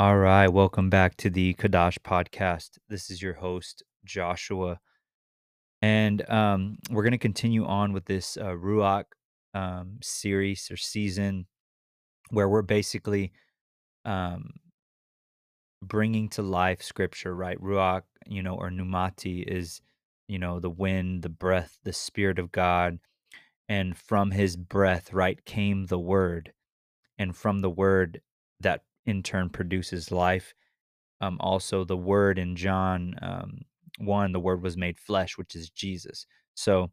[0.00, 2.78] All right, welcome back to the Kadash podcast.
[2.88, 4.80] This is your host, Joshua.
[5.82, 9.04] And um, we're going to continue on with this uh, Ruach
[9.52, 11.44] um, series or season
[12.30, 13.32] where we're basically
[14.06, 14.52] um,
[15.82, 17.60] bringing to life scripture, right?
[17.60, 19.82] Ruach, you know, or Pneumati is,
[20.28, 23.00] you know, the wind, the breath, the spirit of God.
[23.68, 26.54] And from his breath, right, came the word.
[27.18, 28.22] And from the word,
[28.60, 28.80] that
[29.10, 30.54] in turn produces life
[31.20, 33.60] um, also the word in John um,
[33.98, 36.26] 1, the word was made flesh, which is Jesus.
[36.54, 36.90] So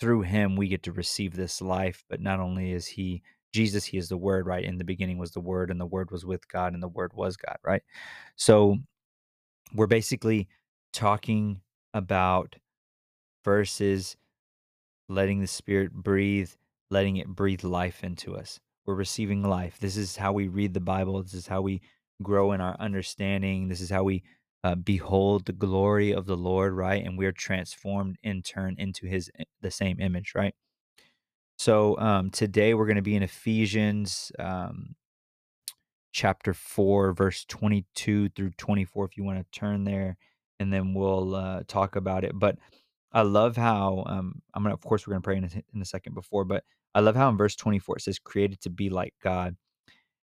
[0.00, 2.02] through him, we get to receive this life.
[2.08, 4.64] But not only is he Jesus, he is the word, right?
[4.64, 7.12] In the beginning was the word, and the word was with God, and the word
[7.14, 7.82] was God, right?
[8.36, 8.78] So
[9.74, 10.48] we're basically
[10.92, 11.60] talking
[11.94, 12.56] about
[13.44, 14.16] verses
[15.08, 16.50] letting the spirit breathe,
[16.90, 18.60] letting it breathe life into us.
[18.86, 19.78] We're receiving life.
[19.80, 21.20] This is how we read the Bible.
[21.22, 21.82] This is how we
[22.22, 23.68] grow in our understanding.
[23.68, 24.22] This is how we
[24.62, 27.04] uh, behold the glory of the Lord, right?
[27.04, 30.54] And we are transformed in turn into His eh, the same image, right?
[31.58, 34.94] So um, today we're going to be in Ephesians um,
[36.12, 39.04] chapter four, verse twenty-two through twenty-four.
[39.06, 40.16] If you want to turn there,
[40.60, 42.32] and then we'll uh, talk about it.
[42.34, 42.56] But
[43.12, 44.74] I love how um, I'm gonna.
[44.74, 46.62] Of course, we're gonna pray in a, in a second before, but
[46.94, 49.56] I love how in verse twenty-four it says, "Created to be like God,"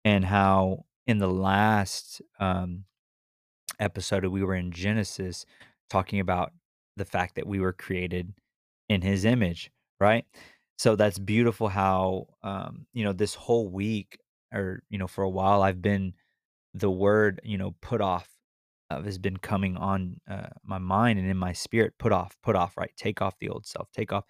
[0.04, 2.84] and how in the last um,
[3.80, 5.44] episode we were in Genesis
[5.90, 6.52] talking about
[6.96, 8.32] the fact that we were created
[8.88, 10.24] in His image, right?
[10.78, 11.68] So that's beautiful.
[11.68, 14.18] How um, you know this whole week,
[14.52, 16.14] or you know, for a while, I've been
[16.74, 18.28] the word you know put off
[18.90, 21.94] uh, has been coming on uh, my mind and in my spirit.
[21.98, 22.92] Put off, put off, right?
[22.96, 24.24] Take off the old self, take off.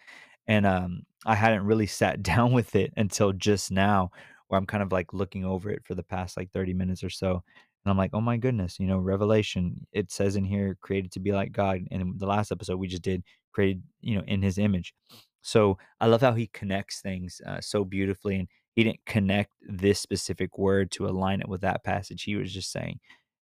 [0.48, 4.10] And um, I hadn't really sat down with it until just now,
[4.48, 7.10] where I'm kind of like looking over it for the past like 30 minutes or
[7.10, 7.42] so.
[7.84, 11.20] And I'm like, oh my goodness, you know, Revelation, it says in here, created to
[11.20, 11.82] be like God.
[11.90, 14.94] And the last episode we just did, created, you know, in his image.
[15.42, 18.36] So I love how he connects things uh, so beautifully.
[18.36, 22.22] And he didn't connect this specific word to align it with that passage.
[22.24, 23.00] He was just saying,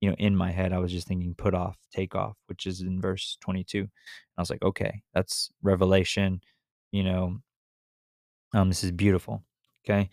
[0.01, 2.81] you know, in my head, I was just thinking put off, take off, which is
[2.81, 3.79] in verse 22.
[3.79, 3.89] And
[4.37, 6.41] I was like, okay, that's revelation,
[6.91, 7.37] you know,
[8.53, 9.43] um, this is beautiful.
[9.85, 10.09] Okay.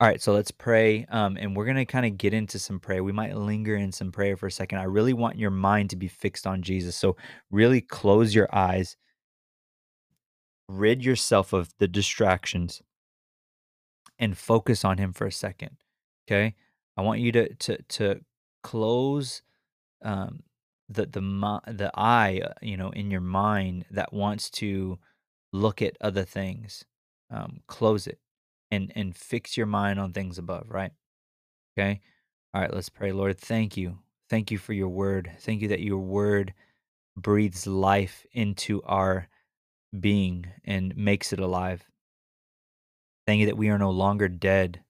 [0.00, 1.04] All right, so let's pray.
[1.10, 3.04] Um, and we're going to kind of get into some prayer.
[3.04, 4.78] We might linger in some prayer for a second.
[4.78, 6.96] I really want your mind to be fixed on Jesus.
[6.96, 7.16] So,
[7.50, 8.96] really close your eyes,
[10.68, 12.80] rid yourself of the distractions,
[14.18, 15.76] and focus on Him for a second.
[16.26, 16.54] Okay.
[16.96, 18.20] I want you to, to, to
[18.62, 19.42] close
[20.02, 20.40] um,
[20.88, 21.20] the, the,
[21.66, 24.98] the eye, uh, you know, in your mind that wants to
[25.52, 26.84] look at other things.
[27.30, 28.18] Um, close it
[28.70, 30.92] and and fix your mind on things above, right?
[31.78, 32.00] Okay?
[32.54, 33.12] All right, let's pray.
[33.12, 33.98] Lord, thank you.
[34.28, 35.30] Thank you for your word.
[35.40, 36.54] Thank you that your word
[37.16, 39.28] breathes life into our
[39.98, 41.84] being and makes it alive.
[43.26, 44.80] Thank you that we are no longer dead,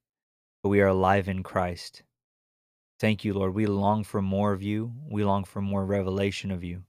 [0.62, 2.02] but we are alive in Christ.
[3.00, 3.54] Thank you, Lord.
[3.54, 4.92] We long for more of you.
[5.10, 6.84] We long for more revelation of you.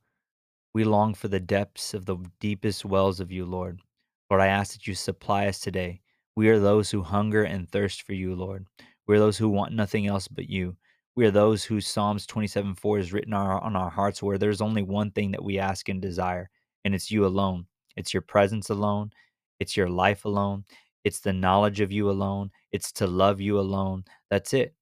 [0.73, 3.79] We long for the depths of the deepest wells of you, Lord.
[4.29, 6.01] Lord, I ask that you supply us today
[6.35, 8.65] we are those who hunger and thirst for you, Lord.
[9.05, 10.77] We are those who want nothing else but you.
[11.15, 14.81] We are those whose Psalms 27 4 is written on our, hearts, where there's only
[14.81, 16.49] one thing that we ask and desire,
[16.85, 17.65] and it's you alone.
[17.97, 19.11] It's your presence alone.
[19.59, 20.63] It's your life alone.
[21.03, 22.51] It's the knowledge of you alone.
[22.71, 24.05] It's to love you alone.
[24.29, 24.73] That's it.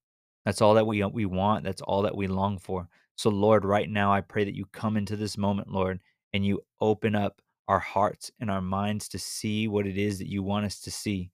[0.45, 1.63] That's all that we, we want.
[1.63, 2.87] That's all that we long for.
[3.19, 5.99] So, Lord, right now, I pray that you come into this moment, Lord,
[6.31, 10.29] and you open up our hearts and our minds to see what it is that
[10.29, 11.29] you want us to see.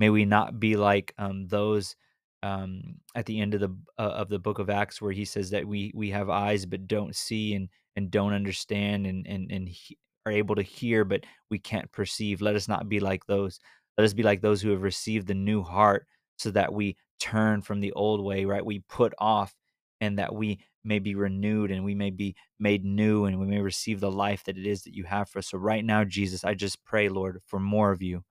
[0.00, 1.94] May we not be like um, those
[2.42, 3.68] um, at the end of the
[3.98, 6.88] uh, of the book of Acts, where he says that we we have eyes but
[6.88, 11.22] don't see and and don't understand and and and he, are able to hear but
[11.52, 12.40] we can't perceive.
[12.40, 13.60] Let us not be like those.
[13.96, 16.04] Let us be like those who have received the new heart,
[16.36, 18.44] so that we turn from the old way.
[18.44, 19.54] Right, we put off,
[20.00, 23.60] and that we may be renewed and we may be made new and we may
[23.60, 25.48] receive the life that it is that you have for us.
[25.48, 28.24] So right now, Jesus, I just pray, Lord, for more of you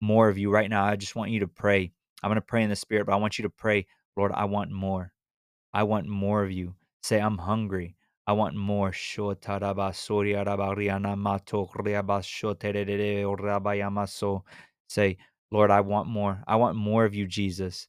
[0.00, 0.84] more of you right now.
[0.84, 1.90] I just want you to pray.
[2.22, 3.86] I'm going to pray in the spirit, but I want you to pray,
[4.16, 5.12] Lord, I want more.
[5.72, 6.74] I want more of you.
[7.02, 7.96] Say, I'm hungry.
[8.26, 8.92] I want more.
[8.92, 9.22] Say,
[15.50, 16.44] Lord, I want more.
[16.46, 17.88] I want more of you, Jesus.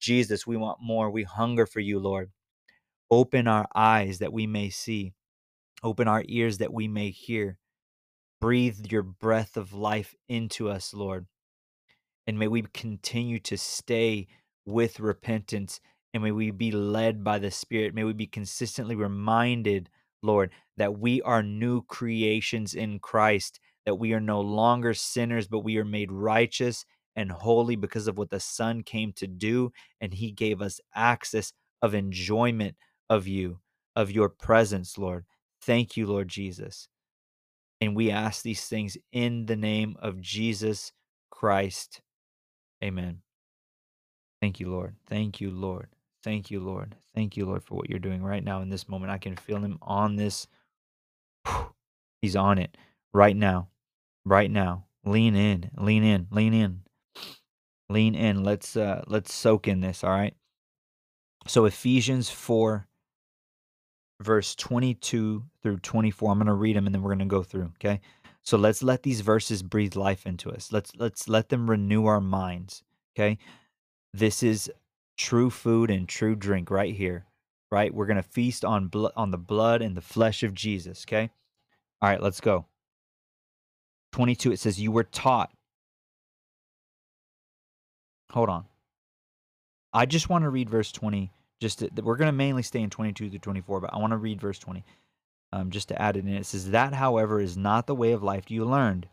[0.00, 1.10] Jesus, we want more.
[1.10, 2.30] We hunger for you, Lord.
[3.10, 5.12] Open our eyes that we may see,
[5.82, 7.58] open our ears that we may hear.
[8.40, 11.26] Breathe your breath of life into us, Lord.
[12.26, 14.26] And may we continue to stay
[14.64, 15.80] with repentance
[16.12, 17.94] and may we be led by the Spirit.
[17.94, 19.88] May we be consistently reminded,
[20.22, 25.60] Lord, that we are new creations in Christ, that we are no longer sinners, but
[25.60, 26.84] we are made righteous
[27.16, 29.72] and holy because of what the Son came to do.
[30.00, 31.52] And He gave us access
[31.82, 32.76] of enjoyment
[33.10, 33.58] of you,
[33.96, 35.24] of your presence, Lord.
[35.62, 36.88] Thank you, Lord Jesus.
[37.80, 40.92] And we ask these things in the name of Jesus
[41.30, 42.00] Christ.
[42.82, 43.22] Amen.
[44.40, 44.94] Thank you, Lord.
[45.08, 45.88] Thank you, Lord.
[46.22, 46.94] Thank you, Lord.
[47.14, 49.12] Thank you, Lord, for what you're doing right now in this moment.
[49.12, 50.46] I can feel him on this.
[52.20, 52.76] He's on it
[53.12, 53.68] right now.
[54.24, 54.86] Right now.
[55.04, 55.70] Lean in.
[55.76, 56.26] Lean in.
[56.30, 56.80] Lean in.
[57.88, 58.42] Lean in.
[58.42, 60.34] Let's uh let's soak in this, all right?
[61.46, 62.86] So Ephesians 4
[64.20, 66.32] verse 22 through 24.
[66.32, 68.00] I'm going to read them and then we're going to go through, okay?
[68.42, 70.72] So let's let these verses breathe life into us.
[70.72, 72.82] Let's let's let them renew our minds,
[73.14, 73.38] okay?
[74.14, 74.70] This is
[75.16, 77.26] true food and true drink right here,
[77.70, 77.92] right?
[77.92, 81.30] We're going to feast on blood on the blood and the flesh of Jesus, okay?
[82.00, 82.66] All right, let's go.
[84.12, 85.50] 22 it says you were taught
[88.36, 88.66] Hold on.
[89.94, 92.90] I just want to read verse 20 just to, we're going to mainly stay in
[92.90, 94.84] 22 through 24 but i want to read verse 20
[95.54, 98.22] um, just to add it in it says that however is not the way of
[98.22, 99.08] life you learned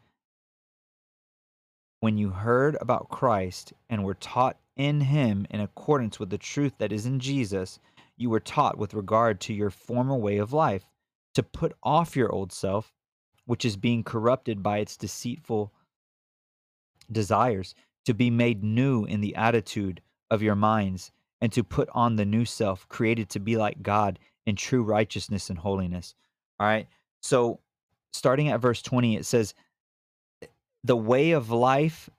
[2.02, 6.74] when you heard about christ and were taught in him in accordance with the truth
[6.80, 7.80] that is in jesus
[8.18, 10.84] you were taught with regard to your former way of life
[11.34, 12.92] to put off your old self
[13.46, 15.72] which is being corrupted by its deceitful
[17.10, 17.74] desires
[18.06, 21.12] to be made new in the attitude of your minds
[21.42, 25.50] and to put on the new self created to be like God in true righteousness
[25.50, 26.16] and holiness.
[26.60, 26.88] All right.
[27.22, 27.60] So,
[28.12, 29.54] starting at verse 20, it says,
[30.84, 32.10] The way of life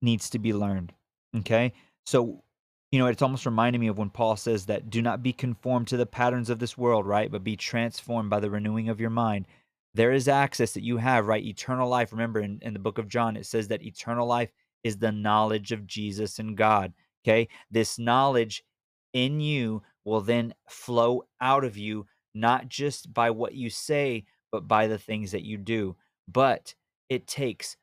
[0.00, 0.92] needs to be learned.
[1.36, 1.72] Okay.
[2.06, 2.42] So,
[2.90, 5.88] you know, it's almost reminding me of when Paul says that do not be conformed
[5.88, 7.30] to the patterns of this world, right?
[7.30, 9.46] But be transformed by the renewing of your mind.
[9.94, 11.44] There is access that you have, right?
[11.44, 12.12] Eternal life.
[12.12, 14.50] Remember in, in the book of John, it says that eternal life
[14.84, 16.92] is the knowledge of Jesus and God.
[17.24, 17.48] Okay.
[17.70, 18.64] This knowledge
[19.12, 24.68] in you will then flow out of you, not just by what you say, but
[24.68, 25.96] by the things that you do.
[26.28, 26.74] But
[27.08, 27.76] it takes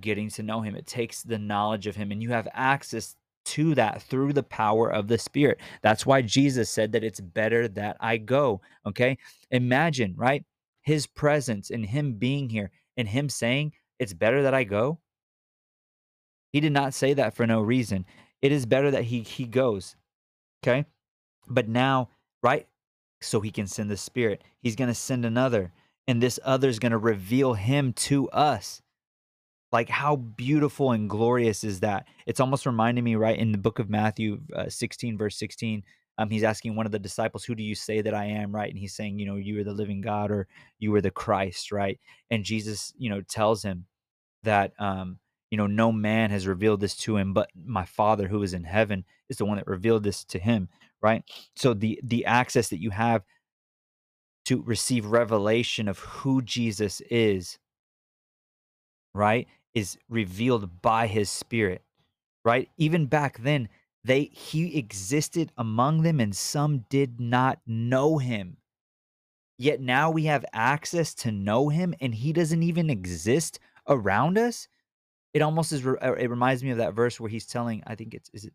[0.00, 3.74] getting to know him, it takes the knowledge of him, and you have access to
[3.74, 5.58] that through the power of the Spirit.
[5.82, 8.60] That's why Jesus said that it's better that I go.
[8.86, 9.18] Okay.
[9.50, 10.44] Imagine, right?
[10.82, 14.98] His presence and him being here and him saying, It's better that I go.
[16.52, 18.04] He did not say that for no reason
[18.42, 19.96] it is better that he he goes.
[20.62, 20.84] Okay?
[21.48, 22.10] But now,
[22.42, 22.66] right?
[23.20, 24.42] So he can send the spirit.
[24.60, 25.72] He's going to send another
[26.08, 28.82] and this other is going to reveal him to us.
[29.70, 32.06] Like how beautiful and glorious is that?
[32.26, 35.84] It's almost reminding me right in the book of Matthew uh, 16 verse 16
[36.22, 38.54] um, he's asking one of the disciples, Who do you say that I am?
[38.54, 38.70] Right.
[38.70, 40.46] And he's saying, You know, you are the living God or
[40.78, 41.72] you are the Christ.
[41.72, 41.98] Right.
[42.30, 43.86] And Jesus, you know, tells him
[44.44, 45.18] that, um,
[45.50, 48.64] you know, no man has revealed this to him, but my Father who is in
[48.64, 50.68] heaven is the one that revealed this to him,
[51.02, 51.24] right?
[51.56, 53.22] So the the access that you have
[54.46, 57.58] to receive revelation of who Jesus is,
[59.12, 61.82] right, is revealed by his spirit,
[62.44, 62.68] right?
[62.78, 63.68] Even back then,
[64.04, 68.56] they he existed among them and some did not know him.
[69.58, 74.66] Yet now we have access to know him and he doesn't even exist around us?
[75.34, 78.12] It almost is uh, it reminds me of that verse where he's telling i think
[78.14, 78.52] it's is it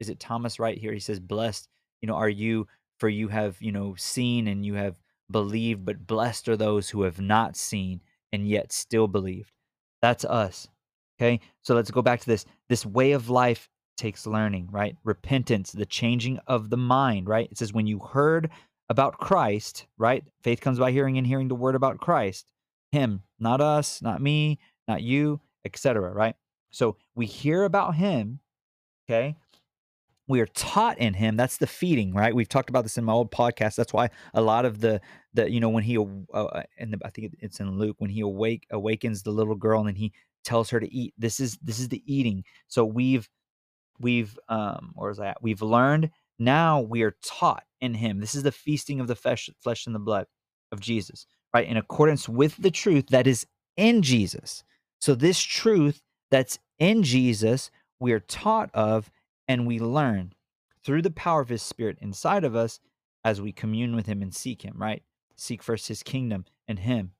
[0.00, 0.92] is it thomas right here?
[0.92, 1.68] He says blessed
[2.00, 2.66] you know are you
[2.98, 5.00] for you have you know seen and you have
[5.30, 8.00] believed but blessed are those who have not seen
[8.32, 9.52] and yet still believed.
[10.00, 10.68] That's us
[11.18, 11.40] okay?
[11.62, 15.86] So let's go back to this this way of life takes learning right repentance the
[15.86, 18.50] changing of the mind right it says when you heard
[18.88, 22.52] about christ right faith comes by hearing and hearing the word about christ
[22.92, 26.12] him not us not me not you etc.
[26.12, 26.34] Right?
[26.70, 28.40] So we hear about him,
[29.04, 29.36] okay?
[30.28, 31.36] We are taught in him.
[31.36, 32.34] That's the feeding, right?
[32.34, 33.76] We've talked about this in my old podcast.
[33.76, 35.00] That's why a lot of the
[35.34, 38.20] the you know when he uh, and uh, I think it's in Luke when he
[38.22, 40.12] awake awakens the little girl and then he
[40.42, 41.14] tells her to eat.
[41.16, 42.42] This is this is the eating.
[42.66, 43.28] So we've
[44.00, 45.42] we've um where is that?
[45.42, 48.20] We've learned now we are taught in him.
[48.20, 50.26] This is the feasting of the flesh, flesh and the blood
[50.72, 51.66] of Jesus, right?
[51.66, 54.64] In accordance with the truth that is in Jesus.
[55.00, 59.10] So this truth that's in Jesus, we are taught of
[59.48, 60.32] and we learn
[60.84, 62.80] through the power of his spirit inside of us
[63.24, 65.02] as we commune with him and seek him, right?
[65.36, 67.12] Seek first his kingdom and him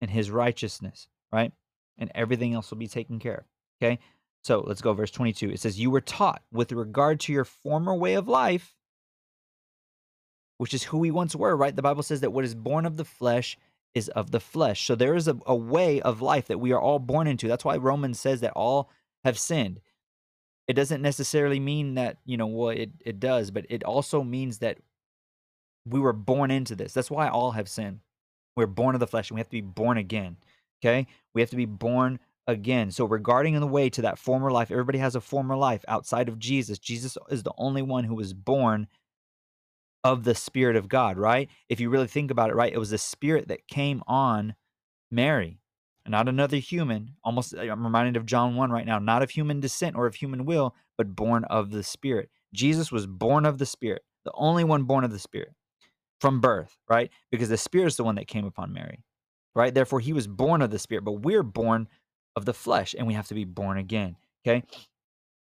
[0.00, 1.52] and his righteousness, right?
[1.98, 3.44] And everything else will be taken care of.
[3.82, 3.98] Okay.
[4.44, 5.50] So let's go, verse 22.
[5.50, 8.74] It says, You were taught with regard to your former way of life,
[10.58, 11.74] which is who we once were, right?
[11.74, 13.56] The Bible says that what is born of the flesh
[13.94, 14.84] is of the flesh.
[14.84, 17.48] So there is a, a way of life that we are all born into.
[17.48, 18.90] That's why Romans says that all
[19.24, 19.80] have sinned.
[20.68, 24.58] It doesn't necessarily mean that, you know, well, it, it does, but it also means
[24.58, 24.78] that
[25.86, 26.92] we were born into this.
[26.92, 28.00] That's why all have sinned.
[28.56, 30.36] We're born of the flesh and we have to be born again.
[30.82, 31.06] Okay?
[31.34, 32.90] We have to be born again.
[32.90, 36.28] So, regarding in the way to that former life, everybody has a former life outside
[36.28, 36.78] of Jesus.
[36.78, 38.88] Jesus is the only one who was born
[40.04, 41.48] of the Spirit of God, right?
[41.68, 42.72] If you really think about it, right?
[42.72, 44.54] It was the Spirit that came on
[45.10, 45.60] Mary,
[46.06, 47.16] not another human.
[47.24, 50.14] Almost, uh, I'm reminded of John 1 right now, not of human descent or of
[50.14, 52.28] human will, but born of the Spirit.
[52.52, 55.52] Jesus was born of the Spirit, the only one born of the Spirit
[56.20, 57.10] from birth, right?
[57.30, 59.02] Because the Spirit is the one that came upon Mary,
[59.54, 59.72] right?
[59.74, 61.88] Therefore, he was born of the Spirit, but we're born
[62.36, 64.64] of the flesh and we have to be born again, okay?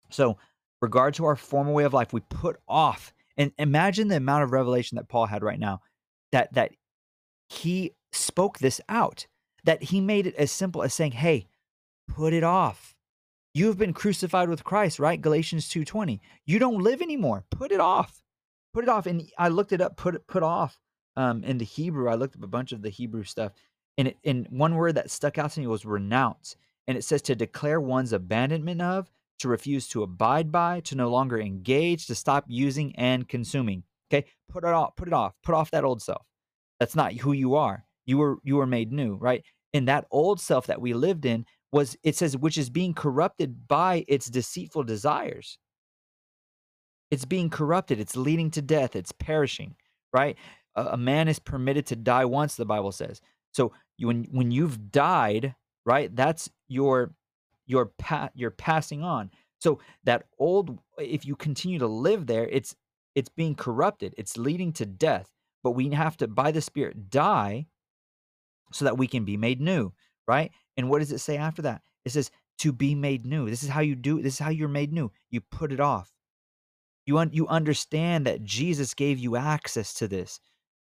[0.09, 0.37] So,
[0.81, 4.51] regard to our former way of life, we put off and imagine the amount of
[4.51, 5.81] revelation that Paul had right now
[6.31, 6.71] that that
[7.49, 9.27] he spoke this out
[9.63, 11.47] that he made it as simple as saying, "Hey,
[12.07, 12.95] put it off.
[13.53, 15.21] You have been crucified with Christ, right?
[15.21, 16.19] Galatians 2:20.
[16.45, 17.45] You don't live anymore.
[17.51, 18.21] Put it off
[18.73, 19.05] put it off.
[19.05, 20.79] And I looked it up, put it put off
[21.15, 22.09] um, in the Hebrew.
[22.09, 23.51] I looked up a bunch of the Hebrew stuff,
[23.97, 26.55] and it, and one word that stuck out to me was renounce,
[26.87, 29.09] and it says to declare one's abandonment of,
[29.39, 33.83] to refuse to abide by, to no longer engage, to stop using and consuming.
[34.11, 36.25] Okay, put it off, put it off, put off that old self.
[36.79, 37.85] That's not who you are.
[38.05, 39.43] You were you were made new, right?
[39.73, 43.67] And that old self that we lived in was it says which is being corrupted
[43.67, 45.57] by its deceitful desires
[47.09, 49.75] it's being corrupted it's leading to death it's perishing
[50.13, 50.37] right
[50.75, 53.21] a, a man is permitted to die once the bible says
[53.53, 56.15] so you, when when you've died right?
[56.15, 57.13] That's your
[57.65, 59.31] your pa- you're passing on.
[59.59, 62.75] So that old if you continue to live there it's
[63.15, 64.15] it's being corrupted.
[64.17, 65.31] It's leading to death.
[65.63, 67.67] But we have to by the spirit die
[68.71, 69.93] so that we can be made new
[70.27, 70.51] right?
[70.77, 71.81] And what does it say after that?
[72.05, 73.49] It says to be made new.
[73.49, 75.11] This is how you do this is how you're made new.
[75.29, 76.09] You put it off.
[77.05, 80.39] You, un- you understand that Jesus gave you access to this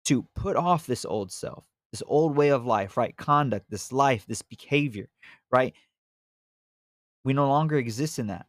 [0.06, 3.16] to put off this old self, this old way of life, right?
[3.16, 5.08] Conduct, this life, this behavior,
[5.50, 5.74] right?
[7.24, 8.46] We no longer exist in that.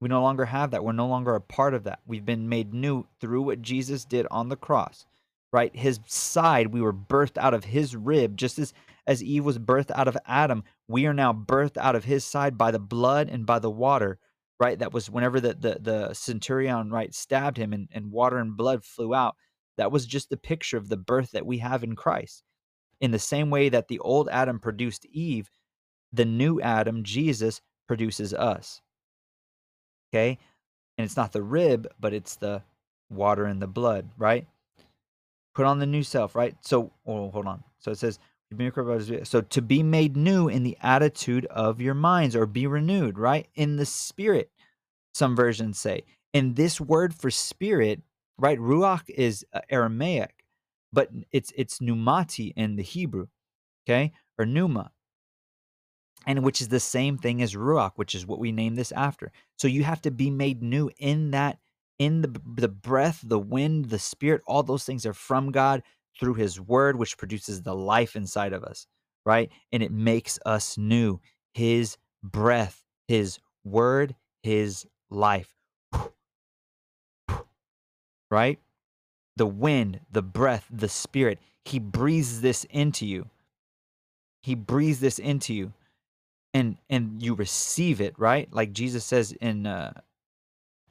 [0.00, 0.84] We no longer have that.
[0.84, 2.00] We're no longer a part of that.
[2.06, 5.06] We've been made new through what Jesus did on the cross,
[5.52, 5.74] right?
[5.74, 8.74] His side, we were birthed out of his rib, just as,
[9.06, 10.64] as Eve was birthed out of Adam.
[10.86, 14.18] We are now birthed out of his side by the blood and by the water
[14.58, 14.78] right?
[14.78, 18.84] That was whenever the the, the centurion right stabbed him and, and water and blood
[18.84, 19.36] flew out.
[19.76, 22.42] That was just the picture of the birth that we have in Christ.
[23.00, 25.50] In the same way that the old Adam produced Eve,
[26.12, 28.80] the new Adam, Jesus, produces us.
[30.10, 30.38] Okay?
[30.96, 32.62] And it's not the rib, but it's the
[33.10, 34.46] water and the blood, right?
[35.54, 36.56] Put on the new self, right?
[36.62, 37.62] So, oh, hold on.
[37.78, 38.18] So it says,
[39.24, 43.48] so to be made new in the attitude of your minds or be renewed, right?
[43.54, 44.50] In the spirit,
[45.14, 46.04] some versions say.
[46.32, 48.02] And this word for spirit,
[48.38, 48.58] right?
[48.58, 50.44] Ruach is uh, Aramaic,
[50.92, 53.28] but it's it's pneumati in the Hebrew,
[53.86, 54.12] okay?
[54.38, 54.92] Or pneuma.
[56.26, 59.32] And which is the same thing as ruach, which is what we name this after.
[59.58, 61.58] So you have to be made new in that
[61.98, 65.82] in the the breath, the wind, the spirit, all those things are from God
[66.20, 68.86] through his word, which produces the life inside of us,
[69.26, 69.50] right?
[69.72, 71.20] And it makes us new.
[71.54, 75.55] His breath, his word, his life.
[78.30, 78.58] Right?
[79.36, 81.38] The wind, the breath, the spirit.
[81.64, 83.28] He breathes this into you.
[84.42, 85.72] He breathes this into you.
[86.54, 88.48] And and you receive it, right?
[88.52, 89.92] Like Jesus says in uh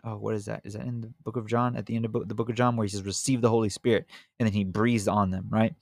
[0.04, 0.62] oh, what is that?
[0.63, 1.75] Is that in the book of John?
[1.75, 4.06] At the end of the book of John, where he says, "Receive the Holy Spirit,"
[4.39, 5.48] and then he breathes on them.
[5.50, 5.75] Right?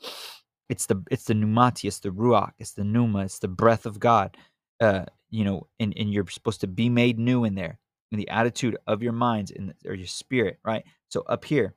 [0.69, 3.99] It's the it's the pneumati, it's the ruach, it's the pneuma, it's the breath of
[3.99, 4.37] God.
[4.79, 7.79] Uh, you know, and and you're supposed to be made new in there,
[8.13, 10.59] in the attitude of your minds and or your spirit.
[10.63, 10.85] Right?
[11.09, 11.75] So up here,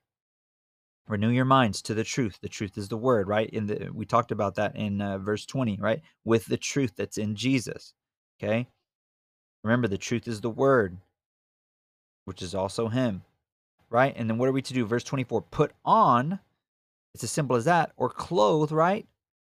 [1.09, 2.39] renew your minds to the truth.
[2.41, 3.27] The truth is the word.
[3.27, 3.51] Right?
[3.51, 5.79] In the we talked about that in uh, verse twenty.
[5.81, 6.03] Right?
[6.25, 7.95] With the truth that's in Jesus.
[8.39, 8.69] Okay?
[9.65, 10.97] Remember, the truth is the word,
[12.25, 13.23] which is also him.
[13.91, 14.15] Right?
[14.17, 14.87] And then what are we to do?
[14.87, 16.39] Verse 24 put on,
[17.15, 19.07] it's as simple as that, or clothe, right?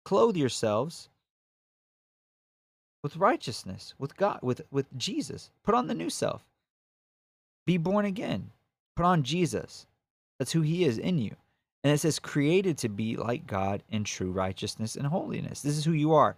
[0.04, 1.08] Clothe yourselves
[3.02, 5.50] with righteousness, with God, with, with Jesus.
[5.64, 6.44] Put on the new self.
[7.66, 8.50] Be born again.
[8.96, 9.86] Put on Jesus.
[10.38, 11.36] That's who he is in you.
[11.84, 15.62] And it says, created to be like God in true righteousness and holiness.
[15.62, 16.36] This is who you are.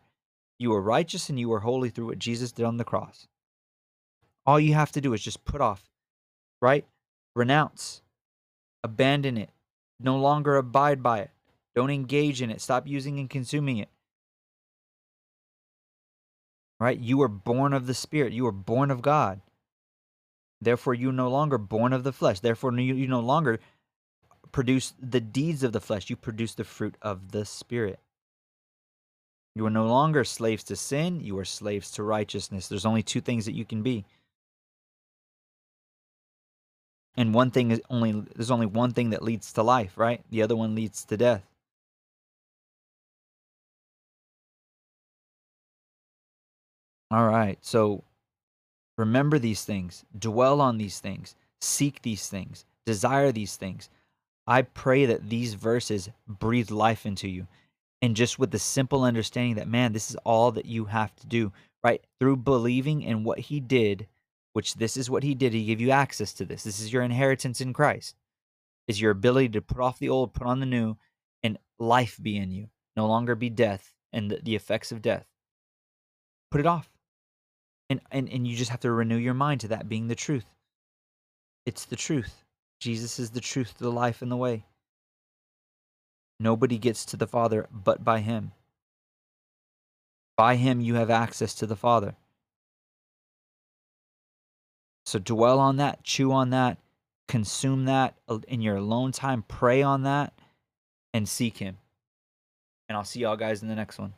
[0.59, 3.26] You are righteous and you are holy through what Jesus did on the cross.
[4.47, 5.83] All you have to do is just put off,
[6.61, 6.87] right?
[7.35, 8.02] Renounce,
[8.83, 9.50] abandon it,
[9.99, 11.31] no longer abide by it.
[11.75, 12.61] Don't engage in it.
[12.61, 13.88] Stop using and consuming it.
[16.78, 16.99] Right?
[16.99, 18.33] You are born of the Spirit.
[18.33, 19.40] You are born of God.
[20.61, 22.40] Therefore, you no longer born of the flesh.
[22.40, 23.61] Therefore, you, you no longer
[24.52, 26.08] produce the deeds of the flesh.
[26.08, 28.00] You produce the fruit of the Spirit.
[29.54, 31.20] You are no longer slaves to sin.
[31.20, 32.68] You are slaves to righteousness.
[32.68, 34.04] There's only two things that you can be.
[37.16, 40.23] And one thing is only there's only one thing that leads to life, right?
[40.30, 41.44] The other one leads to death.
[47.11, 47.58] All right.
[47.61, 48.02] So
[48.97, 53.89] remember these things, dwell on these things, seek these things, desire these things.
[54.47, 57.47] I pray that these verses breathe life into you.
[58.03, 61.27] And just with the simple understanding that, man, this is all that you have to
[61.27, 62.05] do, right?
[62.21, 64.07] Through believing in what he did,
[64.53, 65.55] which this is what he did.
[65.55, 66.65] He gave you access to this.
[66.65, 68.15] This is your inheritance in Christ,
[68.89, 70.97] is your ability to put off the old, put on the new,
[71.43, 75.27] and life be in you, no longer be death and the, effects of death.
[76.51, 76.89] Put it off
[77.95, 80.45] and, and and you just have to renew your mind to that being the truth.
[81.67, 82.45] It's the truth.
[82.81, 84.65] Jesus is the truth the life and the way.
[86.41, 88.53] Nobody gets to the father but by him.
[90.37, 92.17] By him you have access to the father.
[95.07, 96.79] So dwell on that chew on that
[97.29, 100.33] consume that uh, in your alone time pray on that
[101.13, 101.79] and seek him.
[102.89, 104.13] And i'll see y'all guys in the next one